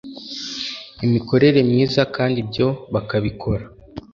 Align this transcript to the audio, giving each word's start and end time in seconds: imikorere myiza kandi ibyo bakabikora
imikorere 1.05 1.59
myiza 1.69 2.01
kandi 2.15 2.37
ibyo 2.43 2.67
bakabikora 2.93 3.63